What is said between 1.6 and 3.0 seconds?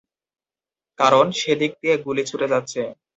দিয়ে গুলি ছুটে যাচ্ছে।